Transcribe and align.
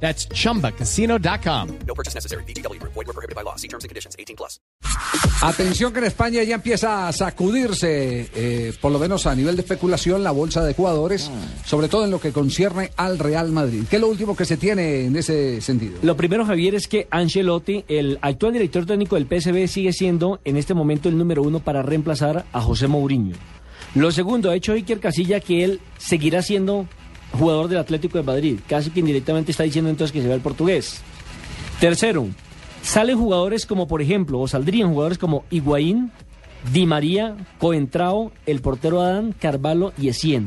That's 0.00 0.28
chumbacasino.com. 0.28 1.68
No 1.86 1.94
purchase 1.94 2.14
necessary. 2.14 2.44
BGW. 2.44 2.80
Void 2.82 3.06
were 3.06 3.12
prohibited 3.12 3.34
by 3.34 3.42
law. 3.42 3.56
See 3.56 3.68
terms 3.68 3.84
and 3.84 3.88
conditions. 3.88 4.14
18 4.18 4.36
plus. 4.36 4.60
Atención 5.42 5.92
que 5.92 5.98
en 5.98 6.06
España 6.06 6.42
ya 6.42 6.54
empieza 6.54 7.08
a 7.08 7.12
sacudirse, 7.12 8.30
eh, 8.34 8.72
por 8.80 8.90
lo 8.90 8.98
menos 8.98 9.26
a 9.26 9.34
nivel 9.34 9.56
de 9.56 9.62
especulación, 9.62 10.24
la 10.24 10.30
bolsa 10.30 10.64
de 10.64 10.72
jugadores, 10.74 11.30
sobre 11.64 11.88
todo 11.88 12.04
en 12.04 12.10
lo 12.10 12.20
que 12.20 12.32
concierne 12.32 12.90
al 12.96 13.18
Real 13.18 13.52
Madrid. 13.52 13.84
¿Qué 13.88 13.96
es 13.96 14.02
lo 14.02 14.08
último 14.08 14.34
que 14.34 14.46
se 14.46 14.56
tiene 14.56 15.04
en 15.04 15.16
ese 15.16 15.60
sentido? 15.60 15.98
Lo 16.02 16.16
primero, 16.16 16.46
Javier, 16.46 16.74
es 16.74 16.88
que 16.88 17.06
Ancelotti, 17.10 17.84
el 17.88 18.18
actual 18.22 18.54
director 18.54 18.86
técnico 18.86 19.16
del 19.16 19.26
PSV, 19.26 19.68
sigue 19.68 19.92
siendo 19.92 20.40
en 20.44 20.56
este 20.56 20.74
momento 20.74 21.08
el 21.08 21.18
número 21.18 21.42
uno 21.42 21.60
para 21.60 21.82
reemplazar 21.82 22.46
a 22.52 22.60
José 22.60 22.86
Mourinho. 22.86 23.36
Lo 23.94 24.10
segundo, 24.10 24.50
ha 24.50 24.56
hecho 24.56 24.72
Iker 24.72 25.00
Casilla 25.00 25.40
que 25.40 25.64
él 25.64 25.80
seguirá 25.98 26.42
siendo 26.42 26.86
jugador 27.36 27.68
del 27.68 27.78
Atlético 27.78 28.18
de 28.18 28.24
Madrid. 28.24 28.58
Casi 28.68 28.90
que 28.90 29.00
indirectamente 29.00 29.50
está 29.50 29.62
diciendo 29.64 29.90
entonces 29.90 30.12
que 30.12 30.22
se 30.22 30.28
va 30.28 30.34
el 30.34 30.40
portugués. 30.40 31.00
Tercero, 31.80 32.26
salen 32.82 33.18
jugadores 33.18 33.66
como, 33.66 33.86
por 33.86 34.02
ejemplo, 34.02 34.40
o 34.40 34.48
saldrían 34.48 34.90
jugadores 34.90 35.18
como 35.18 35.44
Higuaín, 35.50 36.10
Di 36.72 36.86
María, 36.86 37.36
Coentrao, 37.58 38.32
el 38.46 38.60
portero 38.60 39.00
Adán, 39.00 39.34
Carvalho 39.38 39.92
y 39.98 40.08
Essien. 40.08 40.46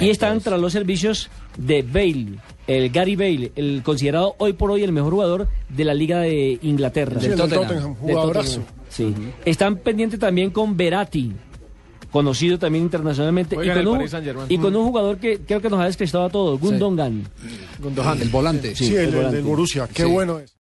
Y 0.00 0.10
están 0.10 0.40
tras 0.40 0.60
los 0.60 0.72
servicios 0.72 1.30
de 1.56 1.82
Bale, 1.82 2.38
el 2.66 2.90
Gary 2.90 3.16
Bale, 3.16 3.52
el 3.56 3.82
considerado 3.84 4.34
hoy 4.38 4.52
por 4.52 4.70
hoy 4.70 4.82
el 4.82 4.92
mejor 4.92 5.12
jugador 5.12 5.48
de 5.68 5.84
la 5.84 5.94
Liga 5.94 6.20
de 6.20 6.58
Inglaterra. 6.62 7.20
Tottenham. 7.20 7.48
Tottenham. 7.48 7.96
Tottenham, 7.96 8.64
Sí. 8.88 9.12
Están 9.44 9.78
pendientes 9.78 10.20
también 10.20 10.50
con 10.50 10.76
Verati, 10.76 11.32
conocido 12.14 12.60
también 12.60 12.84
internacionalmente, 12.84 13.56
y 13.56 13.58
con, 13.58 13.68
el 13.70 13.88
un, 13.88 14.06
y 14.48 14.56
con 14.58 14.76
un 14.76 14.84
jugador 14.86 15.16
que 15.18 15.40
creo 15.40 15.60
que 15.60 15.68
nos 15.68 15.80
ha 15.80 15.86
descrestado 15.86 16.26
a 16.26 16.30
todos, 16.30 16.60
Gundogan. 16.60 17.24
Gundogan. 17.82 18.22
El 18.22 18.28
volante. 18.28 18.76
Sí, 18.76 18.86
Sí, 18.86 18.94
el, 18.94 19.00
el 19.00 19.08
el 19.08 19.14
volante. 19.16 19.36
del 19.38 19.44
Borussia. 19.44 19.88
Qué 19.92 20.04
Sí. 20.04 20.08
bueno 20.08 20.38
es. 20.38 20.52